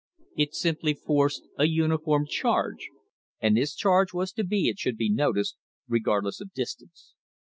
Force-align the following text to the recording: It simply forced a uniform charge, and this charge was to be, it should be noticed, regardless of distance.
It 0.35 0.55
simply 0.55 0.95
forced 0.95 1.43
a 1.59 1.65
uniform 1.65 2.25
charge, 2.25 2.89
and 3.39 3.55
this 3.55 3.75
charge 3.75 4.13
was 4.15 4.31
to 4.31 4.43
be, 4.43 4.67
it 4.67 4.79
should 4.79 4.97
be 4.97 5.11
noticed, 5.11 5.57
regardless 5.87 6.41
of 6.41 6.53
distance. 6.53 7.13